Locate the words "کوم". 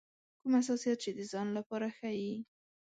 0.41-0.51